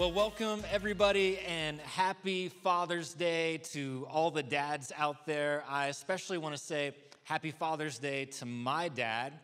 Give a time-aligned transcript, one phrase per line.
[0.00, 5.62] Well, welcome everybody and happy Father's Day to all the dads out there.
[5.68, 9.34] I especially want to say happy Father's Day to my dad.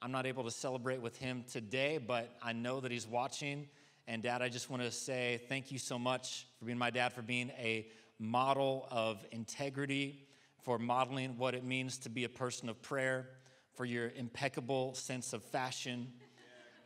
[0.00, 3.68] I'm not able to celebrate with him today, but I know that he's watching.
[4.08, 7.12] And dad, I just want to say thank you so much for being my dad,
[7.12, 7.86] for being a
[8.18, 10.26] model of integrity,
[10.62, 13.28] for modeling what it means to be a person of prayer,
[13.74, 16.10] for your impeccable sense of fashion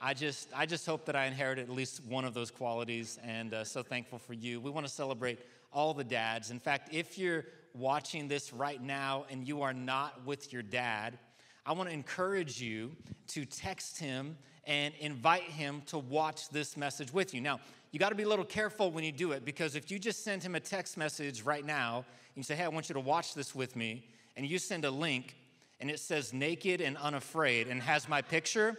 [0.03, 3.53] I just, I just hope that I inherited at least one of those qualities, and
[3.53, 4.59] uh, so thankful for you.
[4.59, 5.41] We want to celebrate
[5.75, 6.51] all the dads.
[6.51, 11.19] In fact, if you're watching this right now and you are not with your dad,
[11.67, 12.93] I want to encourage you
[13.29, 17.43] to text him and invite him to watch this message with you.
[17.43, 17.61] Now,
[17.93, 20.25] you got to be a little careful when you do it because if you just
[20.25, 23.01] send him a text message right now and you say, Hey, I want you to
[23.01, 25.37] watch this with me, and you send a link
[25.79, 28.79] and it says naked and unafraid and has my picture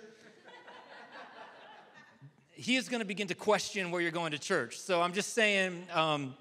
[2.62, 4.78] he is going to begin to question where you're going to church.
[4.78, 6.36] So I'm just saying, um,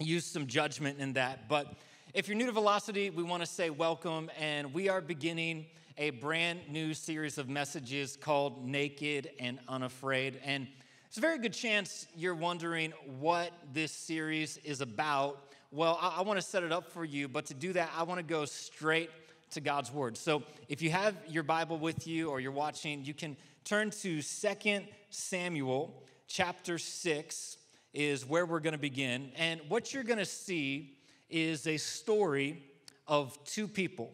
[0.00, 1.48] use some judgment in that.
[1.48, 1.72] But
[2.12, 6.10] if you're new to Velocity, we want to say welcome, and we are beginning a
[6.10, 10.40] brand new series of messages called Naked and Unafraid.
[10.44, 10.66] And
[11.06, 15.38] it's a very good chance you're wondering what this series is about.
[15.70, 18.02] Well, I, I want to set it up for you, but to do that, I
[18.02, 19.10] want to go straight
[19.52, 20.16] to God's Word.
[20.16, 24.20] So if you have your Bible with you or you're watching, you can turn to
[24.20, 27.56] Second Samuel chapter 6
[27.92, 29.30] is where we're going to begin.
[29.36, 30.96] And what you're going to see
[31.30, 32.64] is a story
[33.06, 34.12] of two people.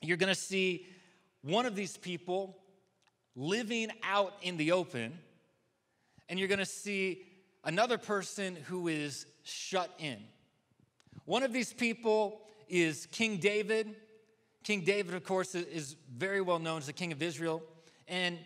[0.00, 0.86] You're going to see
[1.42, 2.56] one of these people
[3.36, 5.12] living out in the open,
[6.28, 7.26] and you're going to see
[7.64, 10.16] another person who is shut in.
[11.26, 13.94] One of these people is King David.
[14.64, 17.62] King David, of course, is very well known as the king of Israel.
[18.08, 18.38] And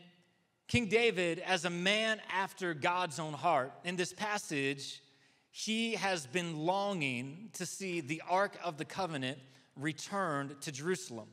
[0.67, 5.03] King David, as a man after God's own heart, in this passage,
[5.51, 9.39] he has been longing to see the Ark of the Covenant
[9.77, 11.29] returned to Jerusalem.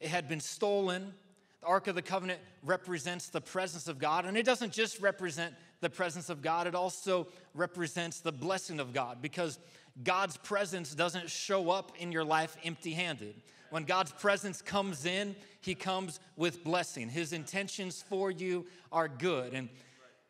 [0.00, 1.12] It had been stolen.
[1.60, 5.54] The Ark of the Covenant represents the presence of God, and it doesn't just represent
[5.80, 9.58] the presence of God, it also represents the blessing of God because
[10.02, 13.34] God's presence doesn't show up in your life empty handed.
[13.74, 17.08] When God's presence comes in, He comes with blessing.
[17.08, 19.52] His intentions for you are good.
[19.52, 19.68] And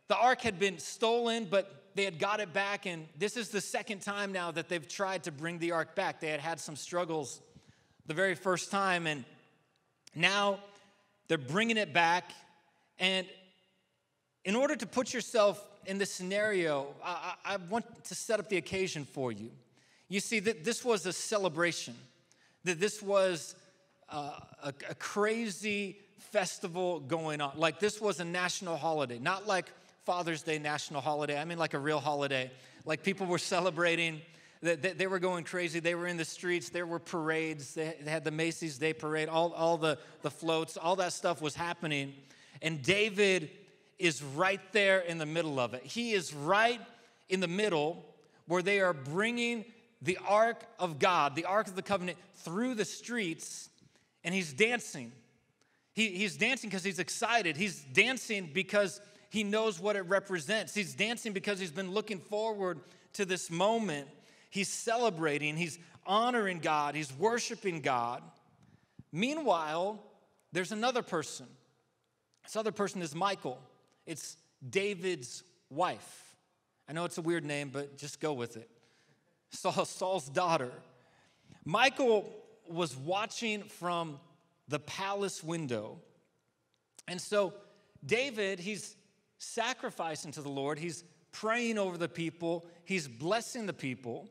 [0.08, 2.86] the ark had been stolen, but they had got it back.
[2.86, 6.20] And this is the second time now that they've tried to bring the ark back.
[6.20, 7.42] They had had some struggles
[8.06, 9.26] the very first time, and
[10.14, 10.58] now
[11.28, 12.32] they're bringing it back.
[12.98, 13.26] And
[14.46, 18.56] in order to put yourself in this scenario, I, I want to set up the
[18.56, 19.50] occasion for you.
[20.08, 21.94] You see, that this was a celebration
[22.64, 23.54] that this was
[24.08, 27.52] uh, a, a crazy festival going on.
[27.56, 29.66] Like this was a national holiday, not like
[30.04, 31.40] Father's Day national holiday.
[31.40, 32.50] I mean, like a real holiday.
[32.84, 34.20] Like people were celebrating.
[34.60, 35.80] They, they were going crazy.
[35.80, 36.70] They were in the streets.
[36.70, 37.74] There were parades.
[37.74, 39.28] They had the Macy's Day Parade.
[39.28, 40.76] All, all the, the floats.
[40.76, 42.14] All that stuff was happening.
[42.62, 43.50] And David
[43.98, 45.84] is right there in the middle of it.
[45.84, 46.80] He is right
[47.28, 48.04] in the middle
[48.46, 49.64] where they are bringing
[50.04, 53.70] the ark of God, the ark of the covenant, through the streets,
[54.22, 55.12] and he's dancing.
[55.94, 57.56] He, he's dancing because he's excited.
[57.56, 59.00] He's dancing because
[59.30, 60.74] he knows what it represents.
[60.74, 62.80] He's dancing because he's been looking forward
[63.14, 64.08] to this moment.
[64.50, 68.22] He's celebrating, he's honoring God, he's worshiping God.
[69.10, 70.02] Meanwhile,
[70.52, 71.46] there's another person.
[72.44, 73.58] This other person is Michal.
[74.06, 74.36] It's
[74.68, 76.36] David's wife.
[76.88, 78.68] I know it's a weird name, but just go with it.
[79.54, 80.72] Saul, Saul's daughter.
[81.64, 82.30] Michal
[82.68, 84.18] was watching from
[84.68, 85.98] the palace window.
[87.08, 87.54] And so
[88.04, 88.96] David, he's
[89.38, 94.28] sacrificing to the Lord, he's praying over the people, he's blessing the people.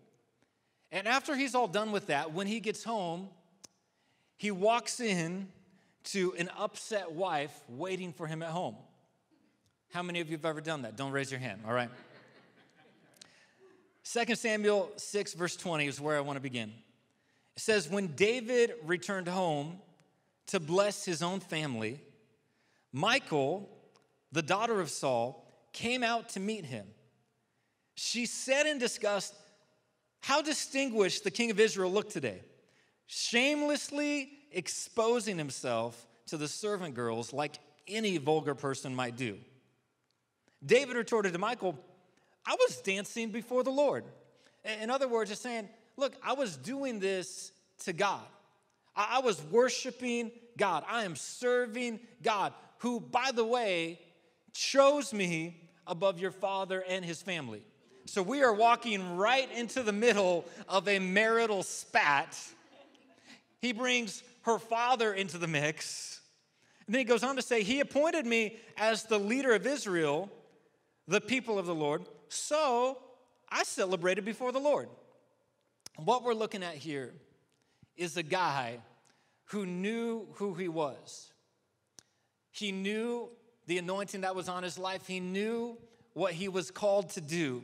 [0.92, 3.30] And after he's all done with that, when he gets home,
[4.38, 5.48] he walks in
[6.06, 8.76] to an upset wife waiting for him at home.
[9.92, 10.96] How many of you have ever done that?
[10.96, 11.90] Don't raise your hand, all right?
[14.14, 16.72] 2 Samuel 6, verse 20 is where I want to begin.
[17.56, 19.80] It says, When David returned home
[20.48, 22.00] to bless his own family,
[22.92, 23.68] Michal,
[24.32, 26.86] the daughter of Saul, came out to meet him.
[27.96, 29.34] She said in disgust,
[30.22, 32.42] How distinguished the king of Israel looked today,
[33.08, 37.56] shamelessly exposing himself to the servant girls like
[37.88, 39.40] any vulgar person might do.
[40.64, 41.80] David retorted to Michal,
[42.46, 44.04] I was dancing before the Lord.
[44.82, 47.52] In other words, it's saying, look, I was doing this
[47.86, 48.26] to God.
[48.96, 50.84] I was worshiping God.
[50.88, 54.00] I am serving God, who, by the way,
[54.54, 57.64] chose me above your father and his family.
[58.06, 62.38] So we are walking right into the middle of a marital spat.
[63.62, 66.20] He brings her father into the mix.
[66.86, 70.30] And then he goes on to say, He appointed me as the leader of Israel,
[71.08, 72.04] the people of the Lord.
[72.34, 72.98] So
[73.50, 74.90] I celebrated before the Lord.
[75.98, 77.14] What we're looking at here
[77.96, 78.80] is a guy
[79.46, 81.32] who knew who he was.
[82.52, 83.30] He knew
[83.68, 85.78] the anointing that was on his life, he knew
[86.14, 87.64] what he was called to do.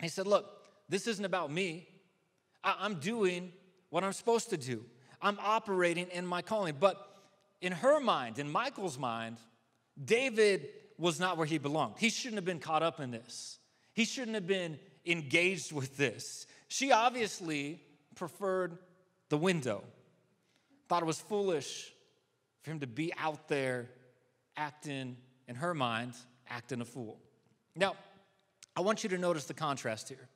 [0.00, 0.46] He said, Look,
[0.88, 1.88] this isn't about me.
[2.62, 3.52] I- am doing
[3.90, 4.84] what I'm supposed to do,
[5.20, 6.76] I'm operating in my calling.
[6.78, 6.96] But
[7.60, 9.38] in her mind, in Michal's mind,
[10.02, 10.68] David
[10.98, 11.94] was not where he belonged.
[11.98, 13.58] He shouldn't have been caught up in this,
[13.94, 16.46] he shouldn't have been engaged with this.
[16.68, 17.80] She obviously
[18.14, 18.78] preferred
[19.28, 19.82] the window,
[20.88, 21.92] thought it was foolish
[22.62, 23.88] for him to be out there
[24.56, 25.16] acting,
[25.48, 26.14] in her mind,
[26.48, 27.18] acting a fool.
[27.76, 27.94] Now,
[28.76, 30.28] I want you to notice the contrast here.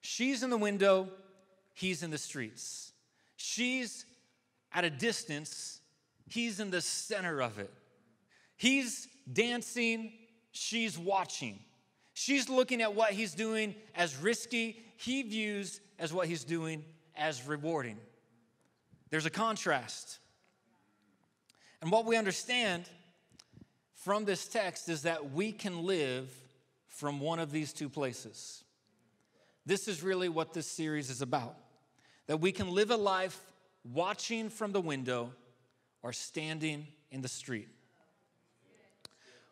[0.00, 1.08] She's in the window,
[1.74, 2.92] he's in the streets.
[3.36, 4.04] She's
[4.72, 5.80] at a distance,
[6.28, 7.72] he's in the center of it.
[8.56, 10.12] He's dancing,
[10.52, 11.58] she's watching.
[12.18, 16.82] She's looking at what he's doing as risky, he views as what he's doing
[17.14, 17.98] as rewarding.
[19.10, 20.18] There's a contrast.
[21.82, 22.88] And what we understand
[23.96, 26.30] from this text is that we can live
[26.88, 28.64] from one of these two places.
[29.66, 31.54] This is really what this series is about
[32.28, 33.38] that we can live a life
[33.92, 35.34] watching from the window
[36.02, 37.68] or standing in the street.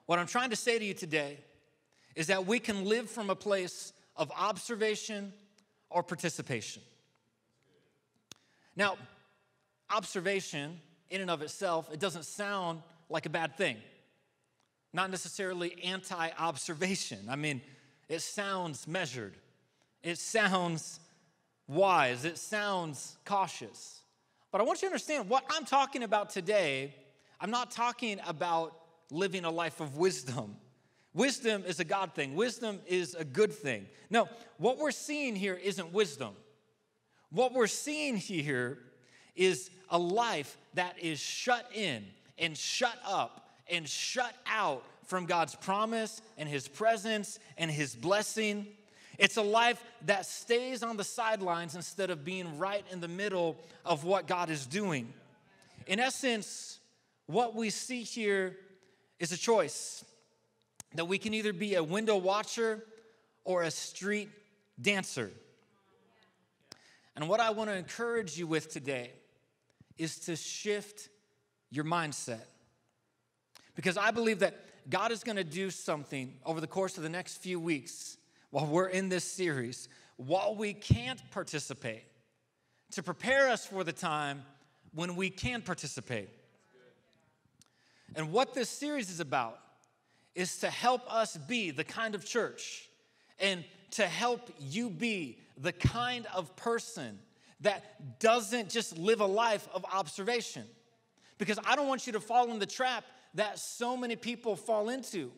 [0.07, 1.41] What I'm trying to say to you today
[2.15, 5.33] is that we can live from a place of observation
[5.91, 6.83] or participation.
[8.77, 8.97] Now,
[9.91, 10.81] observation
[11.11, 13.77] in and of itself, it doesn't sound like a bad thing
[14.95, 17.19] not necessarily anti observation.
[17.29, 17.61] I mean,
[18.09, 19.35] it sounds measured,
[20.03, 21.01] it sounds
[21.67, 24.01] wise, it sounds cautious.
[24.53, 26.95] But I want you to understand what I'm talking about today.
[27.41, 28.79] I'm not talking about
[29.11, 30.57] living a life of wisdom.
[31.15, 33.87] Wisdom is a God thing, wisdom is a good thing.
[34.11, 34.29] No,
[34.59, 36.35] what we're seeing here isn't wisdom.
[37.31, 38.79] What we're seeing here
[39.37, 42.05] is a life that is shut in
[42.37, 48.67] and shut up and shut out from God's promise and His presence and His blessing.
[49.17, 53.57] It's a life that stays on the sidelines instead of being right in the middle
[53.85, 55.13] of what God is doing.
[55.87, 56.81] In essence,
[57.27, 58.57] what we see here
[59.21, 60.05] is a choice
[60.95, 62.85] that we can either be a window watcher
[63.45, 64.29] or a street
[64.81, 65.31] dancer.
[67.17, 69.13] And what I want to encourage you with today
[69.99, 71.09] is to shift
[71.71, 72.47] your mindset.
[73.75, 74.57] Because I believe that
[74.89, 78.17] God is going to do something over the course of the next few weeks
[78.51, 82.05] while we're in this series, while we can't participate,
[82.93, 84.43] to prepare us for the time
[84.95, 86.29] when we can participate.
[88.15, 89.59] And what this series is about
[90.35, 92.89] is to help us be the kind of church
[93.39, 97.19] and to help you be the kind of person
[97.61, 100.65] that doesn't just live a life of observation.
[101.39, 103.05] Because I don't want you to fall in the trap
[103.35, 105.33] that so many people fall into.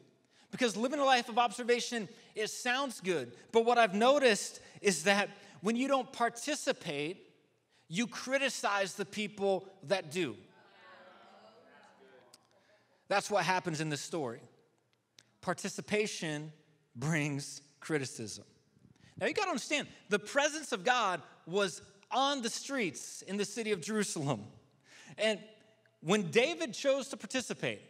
[0.51, 3.33] Because living a life of observation, it sounds good.
[3.53, 5.29] But what I've noticed is that
[5.61, 7.31] when you don't participate,
[7.89, 10.37] you criticize the people that do.
[13.09, 14.41] That's what happens in this story.
[15.47, 16.53] Participation
[16.97, 18.43] brings criticism.
[19.17, 23.45] Now you got to understand, the presence of God was on the streets in the
[23.45, 24.43] city of Jerusalem.
[25.17, 25.39] And
[26.01, 27.81] when David chose to participate,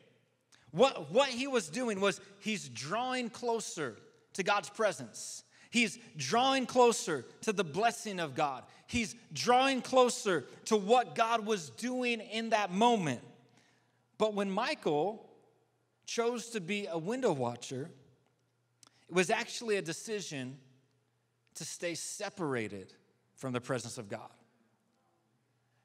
[0.71, 3.97] what, what he was doing was he's drawing closer
[4.35, 5.43] to God's presence.
[5.71, 8.65] He's drawing closer to the blessing of God.
[8.87, 13.23] He's drawing closer to what God was doing in that moment.
[14.19, 15.27] But when Michal
[16.07, 17.91] chose to be a window watcher,
[19.09, 20.57] it was actually a decision
[21.57, 22.93] to stay separated
[23.35, 24.31] from the presence of God,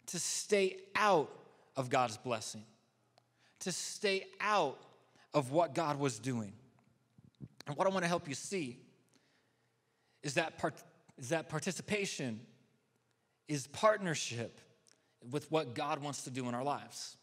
[0.07, 1.29] to stay out
[1.75, 2.63] of God's blessing,
[3.59, 4.77] to stay out
[5.33, 6.53] of what God was doing.
[7.67, 8.79] And what I want to help you see
[10.23, 10.75] is that, part,
[11.17, 12.39] is that participation
[13.47, 14.59] is partnership
[15.29, 17.17] with what God wants to do in our lives.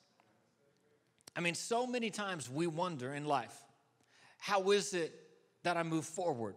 [1.38, 3.56] I mean, so many times we wonder in life,
[4.38, 5.14] how is it
[5.62, 6.56] that I move forward?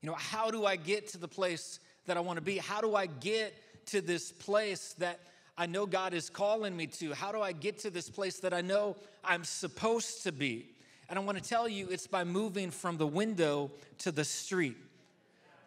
[0.00, 2.58] You know, how do I get to the place that I want to be?
[2.58, 3.56] How do I get
[3.86, 5.18] to this place that
[5.58, 7.12] I know God is calling me to?
[7.12, 10.68] How do I get to this place that I know I'm supposed to be?
[11.08, 14.76] And I want to tell you, it's by moving from the window to the street.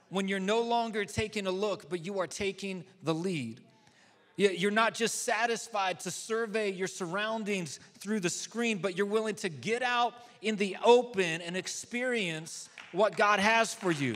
[0.08, 3.60] When you're no longer taking a look, but you are taking the lead.
[4.38, 9.50] You're not just satisfied to survey your surroundings through the screen, but you're willing to
[9.50, 10.14] get out
[10.44, 14.16] in the open and experience what God has for you.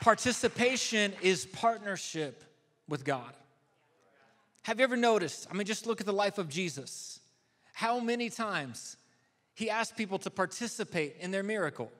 [0.00, 2.42] Participation is partnership
[2.88, 3.34] with God.
[4.62, 5.46] Have you ever noticed?
[5.50, 7.20] I mean, just look at the life of Jesus.
[7.74, 8.96] How many times
[9.54, 11.92] he asked people to participate in their miracle?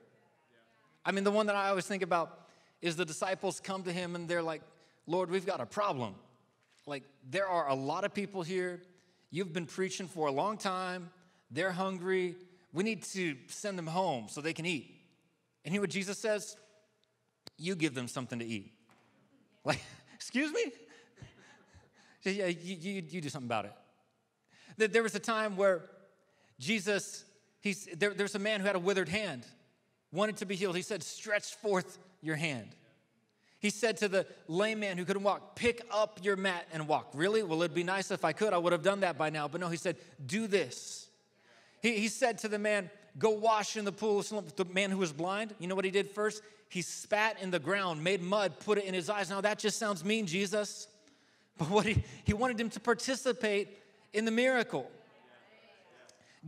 [1.05, 2.49] I mean, the one that I always think about
[2.81, 4.63] is the disciples come to him and they're like,
[5.07, 6.15] Lord, we've got a problem.
[6.87, 8.81] Like, there are a lot of people here.
[9.31, 11.11] You've been preaching for a long time.
[11.51, 12.37] They're hungry.
[12.73, 14.95] We need to send them home so they can eat.
[15.65, 16.57] And you know what Jesus says?
[17.59, 18.73] You give them something to eat.
[19.65, 19.81] Like,
[20.15, 20.73] excuse me?
[22.25, 24.93] Yeah, you, you, you do something about it.
[24.93, 25.83] There was a time where
[26.59, 27.25] Jesus,
[27.61, 29.45] he's, there, there's a man who had a withered hand,
[30.13, 30.77] wanted to be healed.
[30.77, 32.69] He said, Stretch forth your hand.
[33.59, 37.11] He said to the lame man who couldn't walk, Pick up your mat and walk.
[37.15, 37.43] Really?
[37.43, 38.53] Well, it'd be nice if I could.
[38.53, 39.49] I would have done that by now.
[39.49, 41.09] But no, he said, Do this.
[41.81, 44.23] He, he said to the man, Go wash in the pool.
[44.23, 46.43] The man who was blind, you know what he did first?
[46.69, 49.31] He spat in the ground, made mud, put it in his eyes.
[49.31, 50.89] Now that just sounds mean, Jesus.
[51.57, 53.79] But what he, he wanted him to participate
[54.13, 54.91] in the miracle.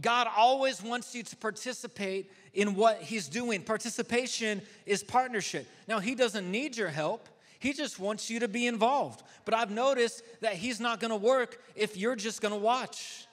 [0.01, 3.63] God always wants you to participate in what He's doing.
[3.63, 5.67] Participation is partnership.
[5.87, 7.29] Now, He doesn't need your help,
[7.59, 9.23] He just wants you to be involved.
[9.45, 13.27] But I've noticed that He's not gonna work if you're just gonna watch.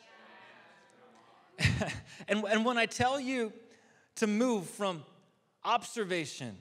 [2.27, 3.53] and, and when I tell you
[4.15, 5.03] to move from
[5.63, 6.57] observation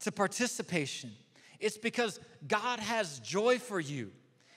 [0.00, 1.12] to participation,
[1.60, 4.10] it's because God has joy for you.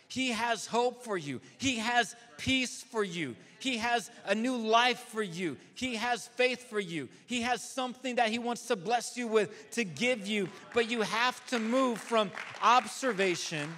[0.07, 1.39] He has hope for you.
[1.59, 3.35] He has peace for you.
[3.59, 5.57] He has a new life for you.
[5.75, 7.09] He has faith for you.
[7.27, 10.49] He has something that He wants to bless you with, to give you.
[10.73, 13.69] But you have to move from observation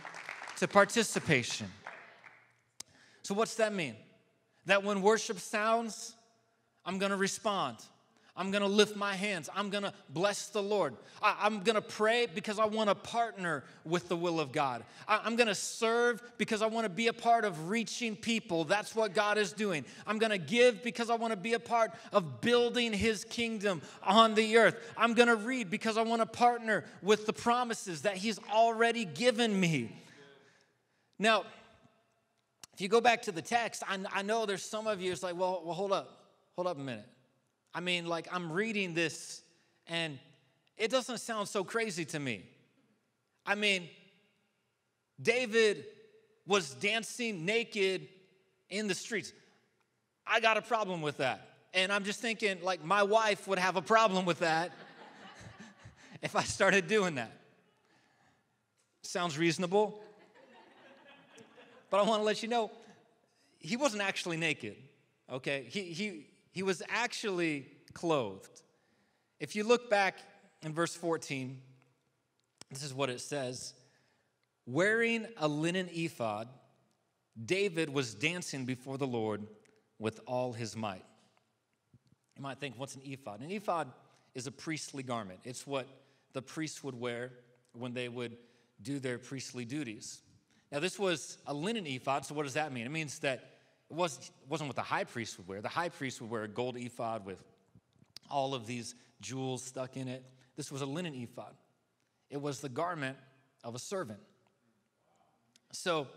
[0.57, 1.67] to participation.
[3.23, 3.95] So, what's that mean?
[4.67, 6.15] That when worship sounds,
[6.85, 7.77] I'm gonna respond.
[8.35, 9.49] I'm gonna lift my hands.
[9.53, 10.95] I'm gonna bless the Lord.
[11.21, 14.85] I, am gonna pray because I wanna partner with the will of God.
[15.05, 18.63] I, I'm gonna serve because I wanna be a part of reaching people.
[18.63, 19.83] That's what God is doing.
[20.07, 24.57] I'm gonna give because I wanna be a part of building His kingdom on the
[24.57, 24.77] earth.
[24.95, 29.91] I'm gonna read because I wanna partner with the promises that He's already given me.
[31.19, 31.43] Now,
[32.73, 35.21] if you go back to the text, I, I know there's some of you, it's
[35.21, 37.05] like, well, well, hold up, hold up a minute.
[37.73, 39.41] I mean, like, I'm reading this
[39.87, 40.19] and
[40.77, 42.43] it doesn't sound so crazy to me.
[43.45, 43.89] I mean,
[45.21, 45.85] David
[46.45, 48.07] was dancing naked
[48.69, 49.31] in the streets.
[50.25, 51.47] I got a problem with that.
[51.73, 54.71] And I'm just thinking, like, my wife would have a problem with that
[56.21, 57.31] if I started doing that.
[59.03, 59.99] Sounds reasonable.
[61.89, 62.71] But I want to let you know,
[63.59, 64.75] he wasn't actually naked,
[65.29, 65.67] okay?
[65.69, 68.61] He, he, he was actually clothed.
[69.39, 70.19] If you look back
[70.61, 71.59] in verse 14,
[72.69, 73.73] this is what it says
[74.65, 76.47] Wearing a linen ephod,
[77.43, 79.47] David was dancing before the Lord
[79.97, 81.05] with all his might.
[82.35, 83.41] You might think, what's an ephod?
[83.41, 83.91] An ephod
[84.33, 85.87] is a priestly garment, it's what
[86.33, 87.31] the priests would wear
[87.73, 88.37] when they would
[88.81, 90.21] do their priestly duties.
[90.71, 92.85] Now, this was a linen ephod, so what does that mean?
[92.85, 93.50] It means that
[93.91, 95.61] it was, wasn't what the high priest would wear.
[95.61, 97.43] The high priest would wear a gold ephod with
[98.29, 100.23] all of these jewels stuck in it.
[100.55, 101.53] This was a linen ephod,
[102.29, 103.17] it was the garment
[103.65, 104.19] of a servant.
[105.73, 106.07] So,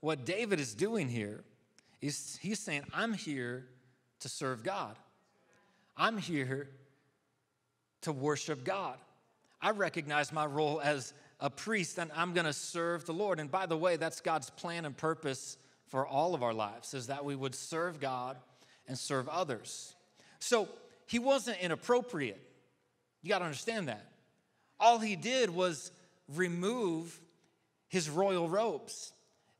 [0.00, 1.42] what David is doing here
[2.02, 3.66] is he's saying, I'm here
[4.20, 4.96] to serve God.
[5.96, 6.68] I'm here
[8.02, 8.98] to worship God.
[9.60, 13.38] I recognize my role as a priest and I'm going to serve the Lord.
[13.38, 15.56] And by the way, that's God's plan and purpose
[15.92, 18.38] for all of our lives is that we would serve God
[18.88, 19.94] and serve others.
[20.38, 20.66] So
[21.06, 22.40] he wasn't inappropriate.
[23.20, 24.10] You got to understand that.
[24.80, 25.92] All he did was
[26.34, 27.20] remove
[27.88, 29.12] his royal robes.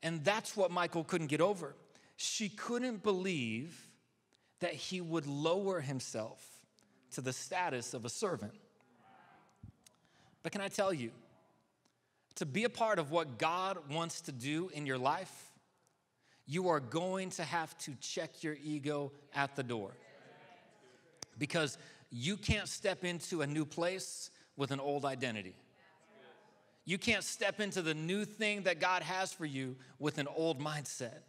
[0.02, 1.76] And that's what Michal couldn't get over.
[2.16, 3.88] She couldn't believe
[4.60, 6.42] that he would lower himself
[7.12, 8.54] to the status of a servant.
[10.42, 11.10] But can I tell you,
[12.36, 15.51] to be a part of what God wants to do in your life,
[16.46, 19.92] you are going to have to check your ego at the door.
[21.38, 21.78] Because
[22.10, 25.54] you can't step into a new place with an old identity.
[26.84, 30.60] You can't step into the new thing that God has for you with an old
[30.60, 31.20] mindset.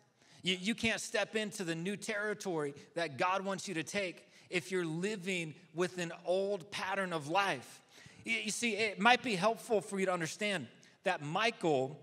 [0.42, 4.72] You, you can't step into the new territory that God wants you to take if
[4.72, 7.82] you're living with an old pattern of life.
[8.26, 10.68] You, you see, it might be helpful for you to understand
[11.04, 12.00] that Michal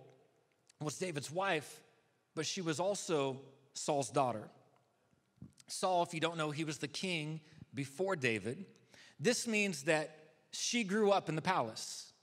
[0.81, 1.81] was David's wife,
[2.41, 3.39] but she was also
[3.75, 4.49] Saul's daughter.
[5.67, 7.39] Saul, if you don't know, he was the king
[7.75, 8.65] before David.
[9.19, 10.17] This means that
[10.51, 12.15] she grew up in the palace.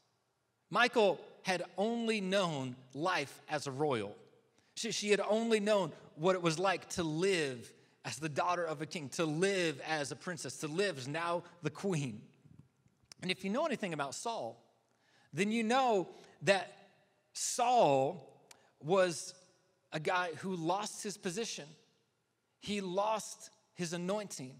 [0.71, 4.15] Michal had only known life as a royal.
[4.73, 7.71] She, she had only known what it was like to live
[8.03, 11.43] as the daughter of a king, to live as a princess, to live as now
[11.61, 12.23] the queen.
[13.21, 14.59] And if you know anything about Saul,
[15.31, 16.07] then you know
[16.41, 16.75] that
[17.33, 18.33] Saul
[18.81, 19.35] was
[19.91, 21.65] a guy who lost his position.
[22.59, 24.53] He lost his anointing.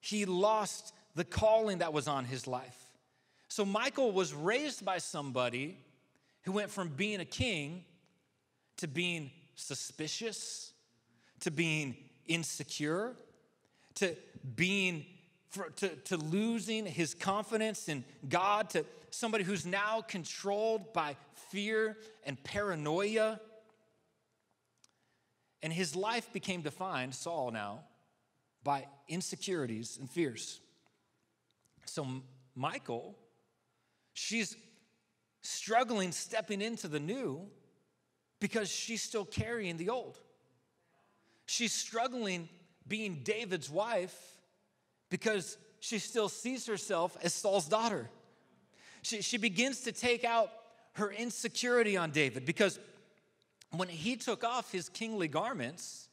[0.00, 2.78] He lost the calling that was on his life.
[3.48, 5.78] So Michal was raised by somebody
[6.42, 7.84] who went from being a king
[8.78, 10.72] to being suspicious,
[11.40, 11.96] to being
[12.26, 13.14] insecure,
[13.94, 14.14] to
[14.54, 15.06] being
[15.48, 21.16] for, to, to losing his confidence in God, to somebody who's now controlled by
[21.50, 23.40] fear and paranoia.
[25.66, 27.80] And his life became defined, Saul now,
[28.62, 30.60] by insecurities and fears.
[31.86, 32.06] So,
[32.54, 33.16] Michal,
[34.12, 34.56] she's
[35.42, 37.48] struggling stepping into the new
[38.38, 40.20] because she's still carrying the old.
[41.46, 42.48] She's struggling
[42.86, 44.16] being David's wife
[45.10, 48.08] because she still sees herself as Saul's daughter.
[49.02, 50.48] She, she begins to take out
[50.92, 52.78] her insecurity on David because
[53.78, 56.08] when he took off his kingly garments,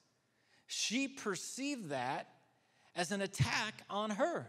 [0.68, 2.28] she perceived that
[2.96, 4.48] as an attack on her,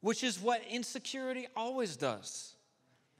[0.00, 2.54] which is what insecurity always does.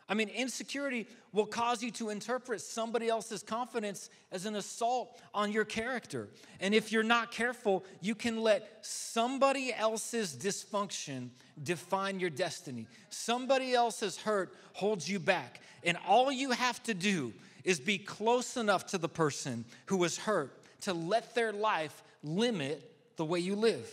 [0.09, 5.52] I mean, insecurity will cause you to interpret somebody else's confidence as an assault on
[5.52, 6.29] your character.
[6.61, 11.31] And if you're not careful, you can let somebody else's dysfunction
[11.62, 12.87] define your destiny.
[13.09, 15.62] Somebody else's hurt holds you back.
[15.85, 17.33] And all you have to do
[17.64, 22.90] is be close enough to the person who was hurt to let their life limit
[23.16, 23.88] the way you live.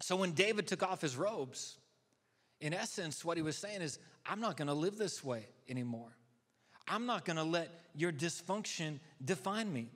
[0.00, 1.76] So when David took off his robes,
[2.60, 6.16] in essence, what he was saying is, I'm not gonna live this way anymore.
[6.88, 9.88] I'm not gonna let your dysfunction define me.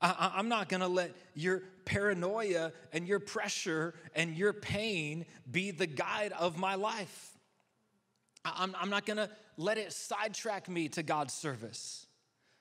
[0.00, 5.86] I, am not gonna let your paranoia and your pressure and your pain be the
[5.86, 7.36] guide of my life.
[8.44, 12.06] I'm, I'm not gonna let it sidetrack me to God's service.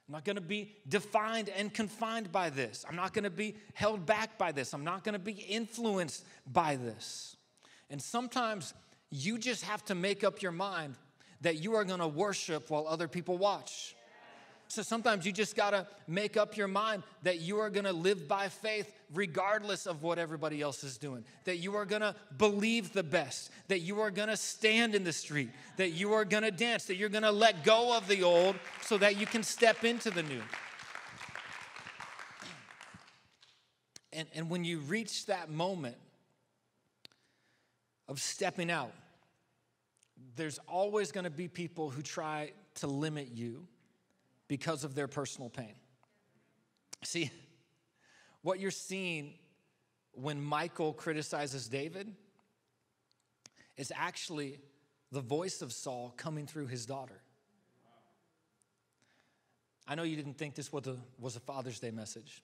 [0.07, 2.85] I'm not gonna be defined and confined by this.
[2.87, 4.73] I'm not gonna be held back by this.
[4.73, 7.35] I'm not gonna be influenced by this.
[7.89, 8.73] And sometimes
[9.09, 10.95] you just have to make up your mind
[11.41, 13.95] that you are gonna worship while other people watch.
[14.69, 18.49] So sometimes you just gotta make up your mind that you are gonna live by
[18.49, 21.23] faith regardless of what everybody else is doing.
[21.45, 23.49] That you are gonna believe the best.
[23.69, 25.49] That you are gonna stand in the street.
[25.77, 26.85] That you are gonna dance.
[26.85, 30.23] That you're gonna let go of the old so that you can step into the
[30.23, 30.41] new.
[34.11, 35.97] And, and when you reach that moment
[38.09, 38.91] of stepping out,
[40.35, 43.65] there's always gonna be people who try to limit you
[44.47, 45.75] because of their personal pain.
[47.03, 47.31] See,
[48.41, 49.33] what you're seeing
[50.13, 52.13] when Michal criticizes David
[53.75, 54.59] is actually
[55.11, 57.21] the voice of Saul coming through his daughter.
[59.87, 62.43] I know you didn't think this was a, was a Father's Day message,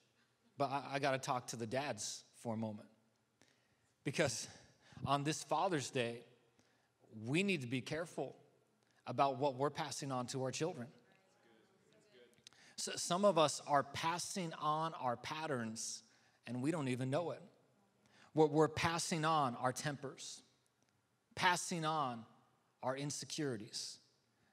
[0.56, 2.88] but I, I got to talk to the dads for a moment.
[4.04, 4.48] Because
[5.04, 6.20] on this Father's Day,
[7.26, 8.36] we need to be careful
[9.06, 10.86] about what we're passing on to our children.
[12.76, 16.02] So some of us are passing on our patterns
[16.46, 17.42] and we don't even know it.
[18.34, 20.42] We're, we're passing on our tempers,
[21.34, 22.24] passing on
[22.82, 23.98] our insecurities,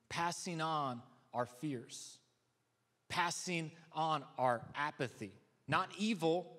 [0.10, 1.02] passing on
[1.34, 2.20] our fears,
[3.10, 5.32] passing on our apathy.
[5.68, 6.58] Not evil,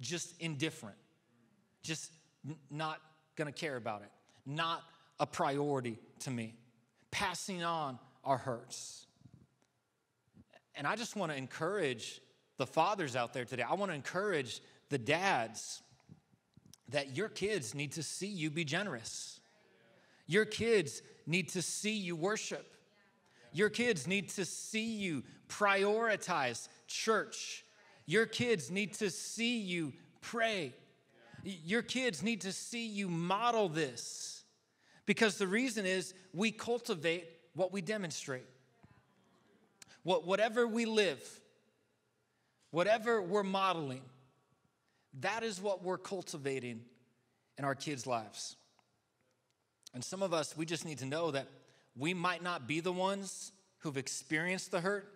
[0.00, 0.96] just indifferent,
[1.82, 2.10] just
[2.48, 3.00] n- not
[3.36, 4.10] gonna care about it,
[4.46, 4.82] not
[5.20, 6.54] a priority to me.
[7.10, 9.06] Passing on our hurts.
[10.74, 12.20] And I just want to encourage
[12.58, 13.62] the fathers out there today.
[13.62, 15.82] I want to encourage the dads
[16.88, 19.40] that your kids need to see you be generous.
[20.26, 22.66] Your kids need to see you worship.
[23.52, 27.64] Your kids need to see you prioritize church.
[28.06, 30.74] Your kids need to see you pray.
[31.44, 34.44] Your kids need to see you model this
[35.06, 38.46] because the reason is we cultivate what we demonstrate.
[40.02, 41.22] What, whatever we live,
[42.70, 44.02] whatever we're modeling,
[45.20, 46.80] that is what we're cultivating
[47.58, 48.56] in our kids' lives.
[49.94, 51.48] And some of us, we just need to know that
[51.96, 55.12] we might not be the ones who've experienced the hurt,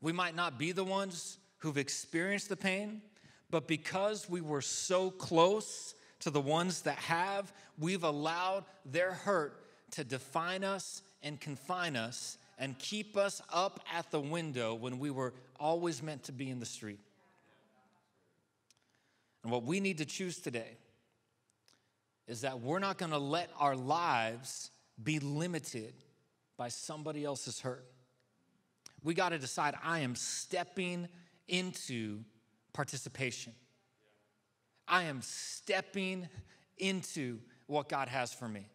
[0.00, 3.02] we might not be the ones who've experienced the pain,
[3.50, 9.64] but because we were so close to the ones that have, we've allowed their hurt
[9.92, 15.10] to define us and confine us and keep us up at the window when we
[15.10, 17.00] were always meant to be in the street.
[19.42, 20.76] And what we need to choose today
[22.28, 24.70] is that we're not to let our lives
[25.02, 25.94] be limited
[26.58, 27.86] by somebody else's hurt.
[29.02, 31.08] We got to decide I am stepping
[31.48, 32.20] into
[32.74, 33.54] participation.
[34.86, 36.28] I am stepping
[36.76, 38.66] into what God has for me.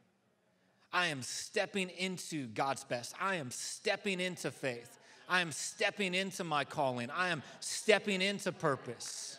[0.95, 3.13] I am stepping into God's best.
[3.19, 4.97] I am stepping into faith.
[5.27, 7.09] I am stepping into my calling.
[7.09, 9.37] I am stepping into purpose.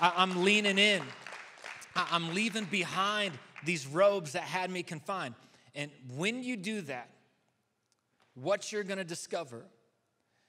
[0.00, 1.02] I, am leaning in.
[1.94, 5.34] I, I'm leaving behind these robes that had me confined.
[5.74, 7.10] And when you do that,
[8.32, 9.66] what you're gonna discover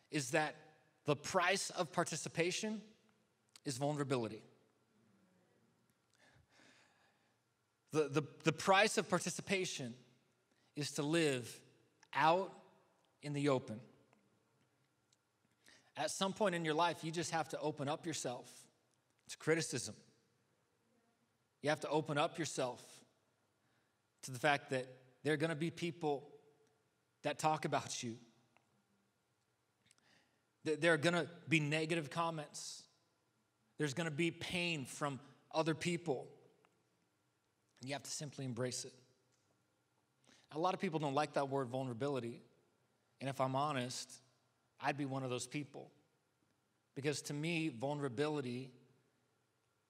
[0.09, 0.55] is that
[1.03, 2.81] the price of participation
[3.65, 4.41] is vulnerability.
[7.91, 9.93] The, the, the price of participation
[10.75, 11.59] is to live
[12.13, 12.51] out
[13.21, 13.79] in the open.
[15.97, 18.49] At some point in your life, you just have to open up yourself
[19.29, 19.95] to criticism.
[21.61, 22.81] You have to open up yourself
[24.23, 24.87] to the fact that
[25.23, 26.27] there are going to be people
[27.23, 28.15] that talk about you.
[30.63, 32.83] There are going to be negative comments.
[33.77, 35.19] There's going to be pain from
[35.53, 36.27] other people.
[37.83, 38.93] You have to simply embrace it.
[40.53, 42.41] A lot of people don't like that word vulnerability.
[43.19, 44.11] And if I'm honest,
[44.81, 45.89] I'd be one of those people.
[46.95, 48.69] Because to me, vulnerability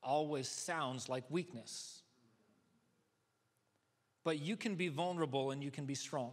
[0.04, 2.02] always sounds like weakness.
[4.24, 6.32] But you can be vulnerable and you can be strong.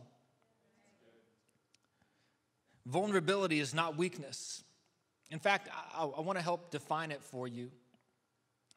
[2.87, 4.63] Vulnerability is not weakness.
[5.31, 7.71] In fact, I, I want to help define it for you.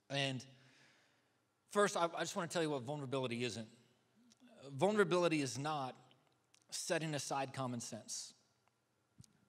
[0.10, 0.44] And
[1.72, 3.68] first, I, I just want to tell you what vulnerability isn't.
[4.78, 5.96] Vulnerability is not
[6.70, 8.34] setting aside common sense.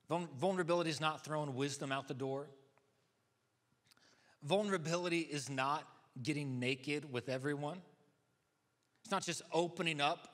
[0.08, 2.48] Vulnerability is not throwing wisdom out the door.
[4.42, 5.84] Vulnerability is not
[6.22, 7.78] getting naked with everyone.
[9.02, 10.28] It's not just opening up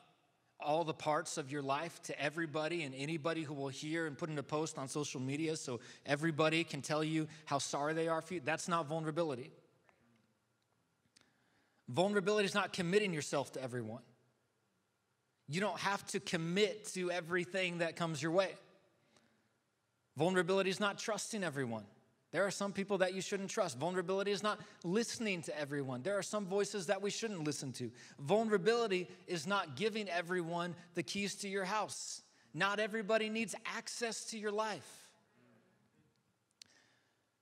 [0.61, 4.29] all the parts of your life to everybody and anybody who will hear and put
[4.29, 8.20] in a post on social media so everybody can tell you how sorry they are
[8.20, 8.40] for you.
[8.44, 9.53] That's not vulnerability.
[11.88, 14.03] Vulnerability is not committing yourself to everyone.
[15.48, 18.51] You don't have to commit to everything that comes your way.
[20.16, 21.85] Vulnerability is not trusting everyone.
[22.31, 23.79] There are some people that you shouldn't trust.
[23.79, 26.03] Vulnerability is not listening to everyone.
[26.03, 27.90] There are some voices that we shouldn't listen to.
[28.18, 32.22] Vulnerability is not giving everyone the keys to your house.
[32.53, 35.09] Not everybody needs access to your life.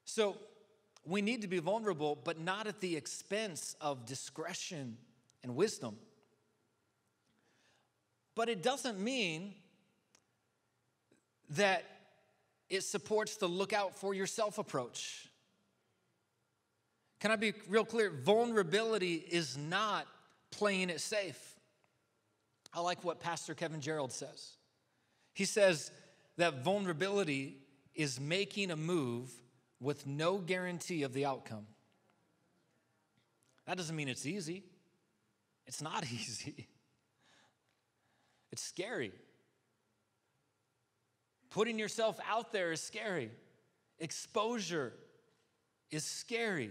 [0.04, 0.36] So
[1.06, 4.96] we need to be vulnerable, but not at the expense of discretion
[5.42, 5.96] and wisdom.
[8.34, 9.54] But it doesn't mean
[11.50, 11.84] that
[12.68, 15.28] it supports the look out for yourself approach.
[17.20, 18.10] Can I be real clear?
[18.10, 20.06] Vulnerability is not
[20.50, 21.54] playing it safe.
[22.74, 24.56] I like what Pastor Kevin Gerald says.
[25.32, 25.90] He says
[26.36, 27.56] that vulnerability
[27.94, 29.32] is making a move
[29.80, 31.66] with no guarantee of the outcome.
[33.66, 34.64] That doesn't mean it's easy.
[35.66, 36.68] It's not easy.
[38.52, 39.12] It's scary.
[41.50, 43.30] Putting yourself out there is scary.
[43.98, 44.92] Exposure
[45.90, 46.70] is scary.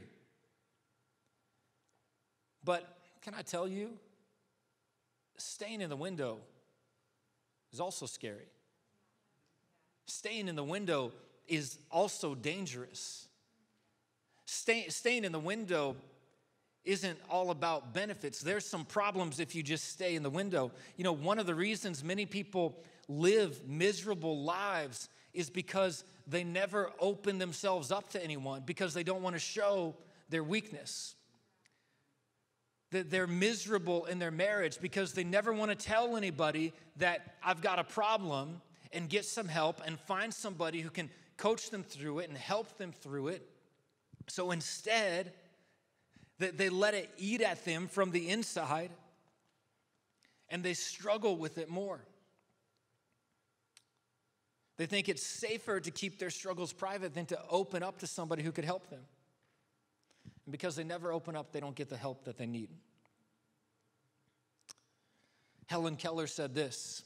[2.63, 3.91] But can I tell you,
[5.37, 6.39] staying in the window
[7.71, 8.47] is also scary.
[10.07, 11.11] Staying in the window
[11.47, 13.27] is also dangerous.
[14.45, 15.95] Stay, staying in the window
[16.83, 18.39] isn't all about benefits.
[18.39, 20.71] There's some problems if you just stay in the window.
[20.97, 22.77] You know, one of the reasons many people
[23.07, 29.21] live miserable lives is because they never open themselves up to anyone because they don't
[29.21, 29.95] want to show
[30.29, 31.15] their weakness.
[32.91, 37.61] That they're miserable in their marriage because they never want to tell anybody that I've
[37.61, 38.61] got a problem
[38.93, 42.77] and get some help and find somebody who can coach them through it and help
[42.77, 43.47] them through it.
[44.27, 45.33] So instead,
[46.37, 48.91] they let it eat at them from the inside
[50.49, 51.99] and they struggle with it more.
[54.77, 58.43] They think it's safer to keep their struggles private than to open up to somebody
[58.43, 58.99] who could help them.
[60.45, 62.69] And because they never open up, they don't get the help that they need.
[65.67, 67.03] Helen Keller said this.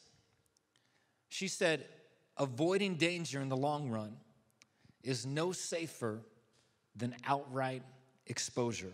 [1.29, 1.85] She said,
[2.39, 4.15] avoiding danger in the long run
[5.03, 6.21] is no safer
[6.95, 7.83] than outright
[8.25, 8.93] exposure.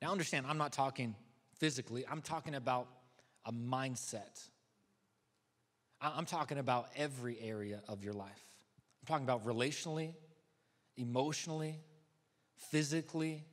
[0.00, 1.14] Now, understand, I'm not talking
[1.58, 2.88] physically, I'm talking about
[3.44, 4.48] a mindset.
[6.00, 8.42] I'm talking about every area of your life.
[9.00, 10.14] I'm talking about relationally,
[10.96, 11.76] emotionally,
[12.56, 13.44] physically,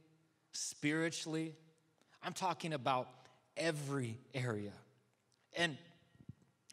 [0.52, 1.56] spiritually.
[2.24, 3.08] I'm talking about
[3.56, 4.72] every area.
[5.56, 5.78] And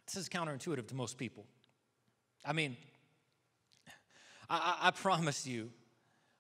[0.07, 1.45] this is counterintuitive to most people.
[2.45, 2.77] I mean,
[4.49, 5.71] I, I, promise you,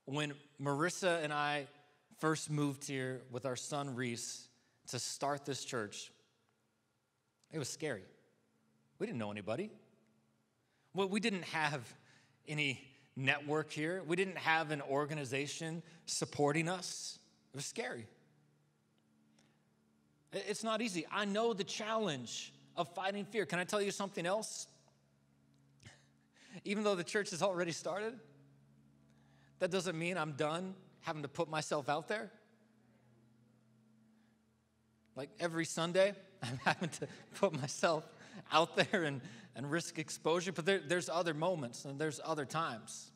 [0.04, 1.66] when Marissa and I
[2.20, 4.48] first moved here with our son Reese
[4.88, 6.12] to start this church,
[7.52, 8.04] it was scary.
[8.98, 9.70] We didn't know anybody.
[10.94, 11.82] Well, we didn't have
[12.46, 12.80] any
[13.16, 14.02] network here.
[14.06, 17.18] We didn't have an organization supporting us.
[17.52, 18.06] It was scary.
[20.32, 21.06] It's not easy.
[21.10, 23.46] I know the challenge of fighting fear.
[23.46, 24.66] Can I tell you something else?
[26.64, 28.14] Even though the church has already started,
[29.58, 32.30] that doesn't mean I'm done having to put myself out there.
[35.14, 38.04] Like every Sunday, I'm having to put myself
[38.52, 39.20] out there and,
[39.54, 40.52] and risk exposure.
[40.52, 43.10] But there, there's other moments and there's other times.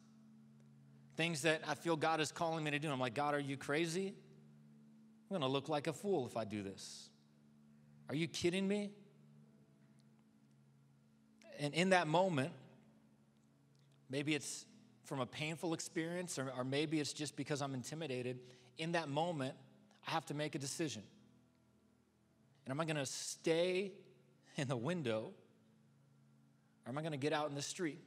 [1.17, 2.91] Things that I feel God is calling me to do.
[2.91, 4.15] I'm like, God, are you crazy?
[5.31, 7.09] I'm to look like a fool if I do this.
[8.09, 8.91] Are you kidding me?
[11.61, 12.51] And in that moment,
[14.09, 14.65] maybe it's
[15.05, 18.41] from a painful experience, or, or maybe it's just because I'm intimidated.
[18.79, 19.55] In that moment,
[20.09, 21.03] I have to make a decision.
[22.65, 23.93] And am I going to stay
[24.57, 25.33] in the window
[26.87, 27.99] or am I going to get out in the street?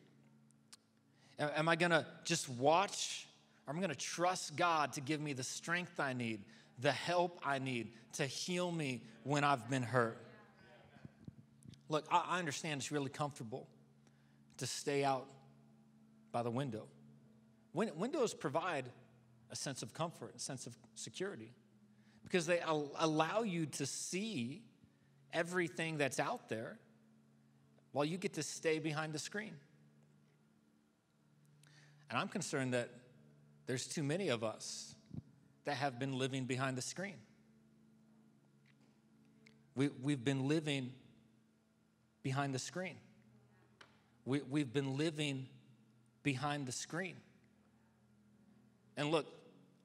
[1.37, 3.27] Am I going to just watch
[3.67, 6.41] or am I going to trust God to give me the strength I need,
[6.79, 10.25] the help I need to heal me when I've been hurt?
[11.89, 13.67] Look, I understand it's really comfortable
[14.57, 15.27] to stay out
[16.31, 16.87] by the window.
[17.73, 18.85] Windows provide
[19.51, 21.51] a sense of comfort, a sense of security,
[22.23, 24.63] because they allow you to see
[25.31, 26.79] everything that's out there
[27.91, 29.55] while you get to stay behind the screen.
[32.09, 32.89] And I'm concerned that
[33.65, 34.95] there's too many of us
[35.65, 37.15] that have been living behind the screen.
[39.75, 40.91] We, we've been living
[42.23, 42.95] behind the screen.
[44.25, 45.47] We, we've been living
[46.23, 47.15] behind the screen.
[48.95, 49.27] And look,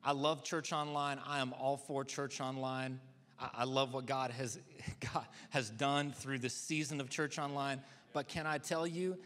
[0.05, 1.19] I love church online.
[1.27, 3.01] I am all for church online.
[3.39, 4.59] I love what God has,
[5.13, 7.81] God has done through the season of Church Online.
[8.13, 9.19] But can I tell you,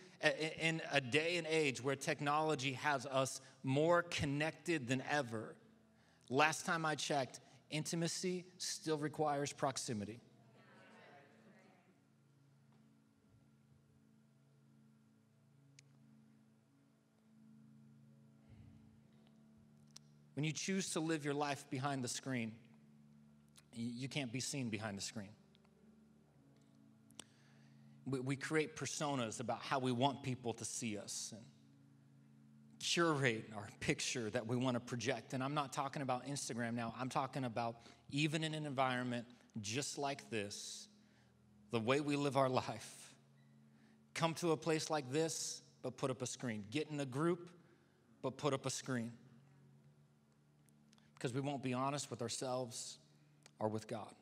[0.61, 5.55] in a day and age where technology has us more connected than ever,
[6.29, 10.20] last time I checked, intimacy still requires proximity.
[20.34, 22.52] When you choose to live your life behind the screen,
[23.74, 25.28] you can't be seen behind the screen.
[28.06, 31.44] We, we create personas about how we want people to see us and
[32.80, 35.34] curate our picture that we want to project.
[35.34, 37.76] And I'm not talking about Instagram now, I'm talking about
[38.10, 39.26] even in an environment
[39.60, 40.88] just like this,
[41.70, 43.14] the way we live our life.
[44.14, 46.64] Come to a place like this, but put up a screen.
[46.70, 47.50] Get in a group,
[48.20, 49.12] but put up a screen.
[51.22, 52.98] Because we won't be honest with ourselves
[53.61, 54.12] or with God.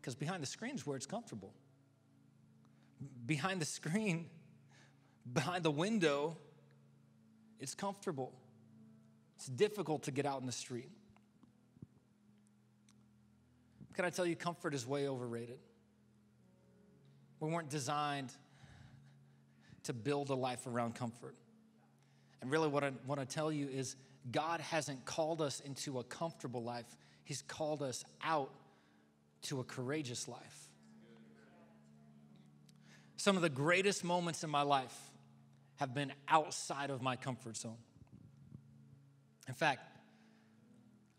[0.00, 1.52] Because behind the screen is where it's comfortable.
[3.26, 4.30] Behind the screen,
[5.34, 6.38] behind the window,
[7.60, 8.32] it's comfortable.
[9.36, 10.88] It's difficult to get out in the street.
[13.92, 15.58] Can I tell you, comfort is way overrated?
[17.38, 18.32] We weren't designed
[19.82, 21.34] to build a life around comfort.
[22.40, 23.94] And really, what I want to tell you is
[24.30, 26.86] God hasn't called us into a comfortable life,
[27.24, 28.50] He's called us out
[29.42, 30.68] to a courageous life.
[33.16, 34.96] Some of the greatest moments in my life
[35.76, 37.78] have been outside of my comfort zone.
[39.48, 39.80] In fact,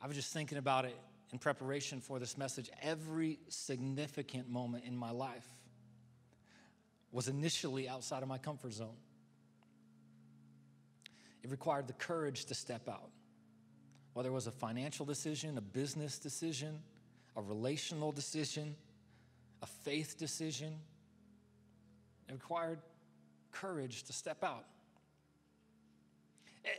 [0.02, 0.98] I was just thinking about it
[1.32, 2.70] in preparation for this message.
[2.82, 5.48] Every significant moment in my life
[7.12, 8.96] was initially outside of my comfort zone.
[11.44, 13.10] It required the courage to step out
[14.14, 16.80] whether it was a financial decision, a business decision,
[17.36, 18.76] a relational decision,
[19.62, 20.74] a faith decision.
[22.30, 22.80] It required
[23.52, 24.66] courage to step out.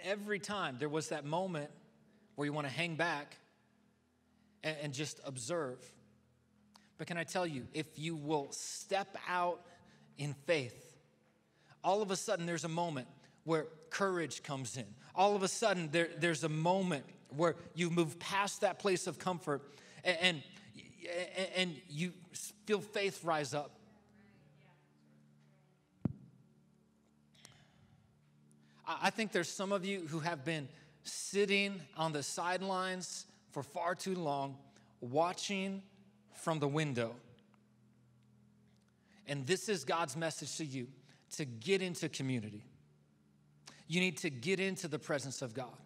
[0.02, 1.70] Every time there was that moment
[2.36, 3.36] where you want to hang back
[4.62, 5.78] and, and just observe.
[6.98, 9.60] But can I tell you, if you will step out
[10.16, 10.94] in faith,
[11.82, 13.08] all of a sudden there's a moment
[13.44, 14.86] where courage comes in.
[15.14, 17.04] All of a sudden there, there's a moment
[17.36, 19.62] where you move past that place of comfort
[20.02, 20.42] and, and,
[21.56, 22.12] and you
[22.66, 23.70] feel faith rise up.
[28.86, 30.68] I think there's some of you who have been
[31.04, 34.56] sitting on the sidelines for far too long,
[35.00, 35.82] watching
[36.42, 37.14] from the window.
[39.26, 40.88] And this is God's message to you
[41.36, 42.62] to get into community.
[43.86, 45.76] You need to get into the presence of God.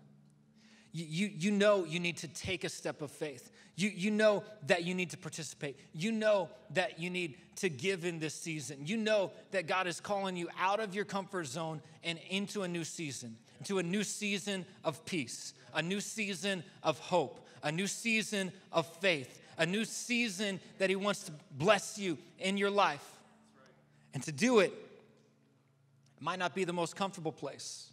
[0.93, 3.53] You, you, you know you need to take a step of faith.
[3.77, 5.79] You, you know that you need to participate.
[5.93, 8.79] You know that you need to give in this season.
[8.85, 12.69] You know that God is calling you out of your comfort zone and into a
[12.69, 17.87] new season, into a new season of peace, a new season of hope, a new
[17.87, 23.07] season of faith, a new season that He wants to bless you in your life.
[24.15, 24.73] And to do it,
[26.19, 27.93] it might not be the most comfortable place,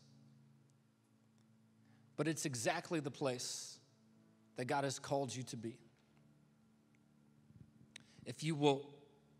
[2.18, 3.78] but it's exactly the place
[4.56, 5.78] that God has called you to be.
[8.26, 8.90] If you will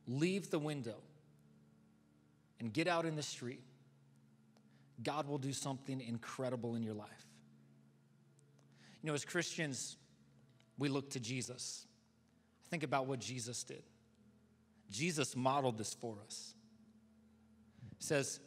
[0.06, 0.98] leave the window
[2.60, 3.64] and get out in the street,
[5.02, 7.10] God will do something incredible in your life.
[9.02, 9.98] You know, as Christians,
[10.78, 11.88] we look to Jesus.
[12.70, 13.82] Think about what Jesus did.
[14.92, 16.54] Jesus modeled this for us.
[18.00, 18.40] It says,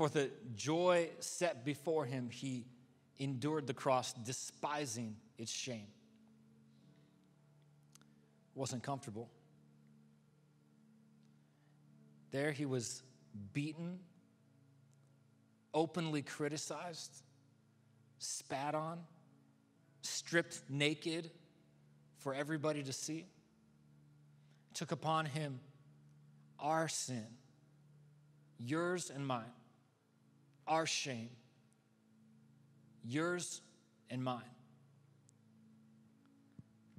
[0.00, 2.64] For the joy set before him, he
[3.18, 5.88] endured the cross, despising its shame.
[8.54, 9.28] Wasn't comfortable.
[12.30, 13.02] There he was
[13.52, 13.98] beaten,
[15.74, 17.12] openly criticized,
[18.18, 19.00] spat on,
[20.00, 21.30] stripped naked
[22.16, 23.26] for everybody to see.
[24.72, 25.60] Took upon him
[26.58, 27.26] our sin,
[28.58, 29.52] yours and mine,
[30.70, 31.28] our shame,
[33.04, 33.60] yours
[34.08, 34.40] and mine,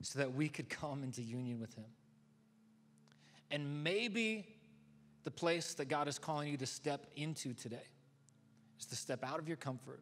[0.02, 1.86] so that we could come into union with him.
[3.50, 4.46] And maybe
[5.24, 7.88] the place that God is calling you to step into today
[8.80, 10.02] is to step out of your comfort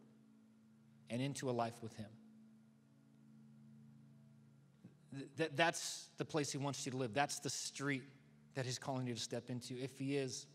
[1.09, 2.09] and into a life with him.
[5.37, 7.13] That, that's the place He wants you to live.
[7.13, 8.03] That's the street
[8.55, 9.75] that He's calling you to step into.
[9.81, 10.45] If He is,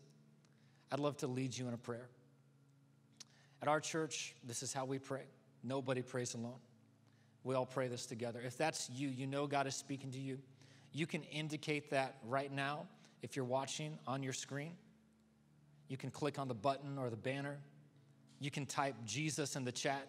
[0.91, 2.09] I'd love to lead you in a prayer.
[3.61, 5.23] At our church, this is how we pray
[5.63, 6.59] nobody prays alone.
[7.43, 8.41] We all pray this together.
[8.43, 10.39] If that's you, you know God is speaking to you,
[10.91, 12.87] you can indicate that right now
[13.21, 14.73] if you're watching on your screen.
[15.87, 17.57] You can click on the button or the banner.
[18.39, 20.07] You can type Jesus in the chat.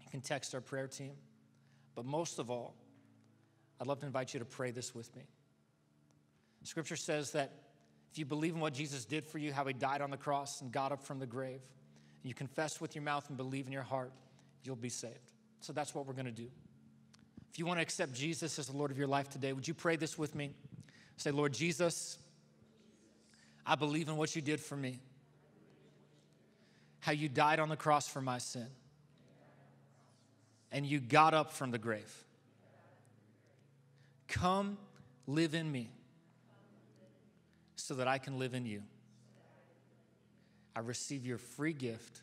[0.00, 1.12] You can text our prayer team.
[1.94, 2.74] But most of all,
[3.80, 5.22] I'd love to invite you to pray this with me.
[6.64, 7.52] Scripture says that
[8.12, 10.60] if you believe in what Jesus did for you, how he died on the cross
[10.60, 11.60] and got up from the grave,
[12.22, 14.12] you confess with your mouth and believe in your heart,
[14.64, 15.32] you'll be saved.
[15.60, 16.48] So that's what we're going to do.
[17.50, 19.74] If you want to accept Jesus as the Lord of your life today, would you
[19.74, 20.54] pray this with me?
[21.16, 22.18] Say, Lord Jesus,
[23.66, 24.98] I believe in what you did for me,
[27.00, 28.66] how you died on the cross for my sin,
[30.70, 32.12] and you got up from the grave.
[34.28, 34.78] Come
[35.26, 35.90] live in me
[37.76, 38.82] so that I can live in you.
[40.74, 42.20] I receive your free gift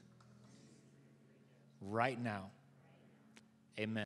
[1.81, 2.49] right now.
[3.79, 3.95] Amen.